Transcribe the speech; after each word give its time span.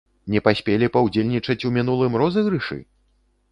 Не 0.35 0.39
паспелі 0.47 0.89
паўдзельнічаць 0.95 1.65
у 1.71 1.73
мінулым 1.77 2.19
розыгрышы? 2.25 2.83